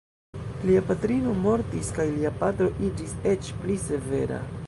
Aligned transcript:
Lia 0.67 0.79
patrino 0.91 1.33
mortis 1.41 1.91
kaj 1.99 2.07
lia 2.15 2.33
patro 2.41 2.69
iĝis 2.89 3.15
eĉ 3.35 3.51
pli 3.61 3.77
severa. 3.87 4.41